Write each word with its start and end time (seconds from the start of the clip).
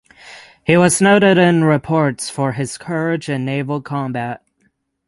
He 0.63 0.75
was 0.77 0.99
noted 0.99 1.37
in 1.37 1.63
reports 1.63 2.27
for 2.27 2.53
his 2.53 2.75
courage 2.79 3.29
in 3.29 3.45
naval 3.45 3.81
combat. 3.81 4.41